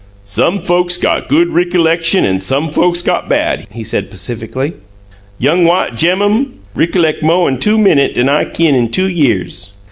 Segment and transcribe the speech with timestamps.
[0.23, 4.73] "Some folks got good rickaleckshum an' some folks got bad," he said, pacifically.
[5.37, 9.73] "Young white germmun rickalect mo' in two minute dan what I kin in two years!"